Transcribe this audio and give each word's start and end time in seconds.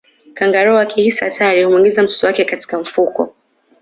kangaroo 0.35 0.77
akihisi 0.81 1.19
hatari 1.19 1.63
humuingiza 1.63 2.01
mtoto 2.03 2.27
wake 2.27 2.45
katika 2.45 2.79
mfuko 2.79 3.35